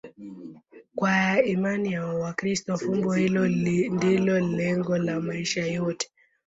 [0.95, 3.47] Kwa imani ya Wakristo, fumbo hilo
[3.91, 6.09] ndilo lengo la maisha yote.